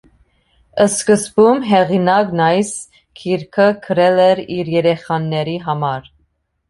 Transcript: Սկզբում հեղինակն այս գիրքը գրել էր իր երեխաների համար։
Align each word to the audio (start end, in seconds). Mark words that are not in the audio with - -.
Սկզբում 0.85 1.59
հեղինակն 1.73 2.41
այս 2.45 2.71
գիրքը 3.21 3.67
գրել 3.87 4.23
էր 4.27 4.45
իր 4.59 4.73
երեխաների 4.81 5.55
համար։ 5.69 6.13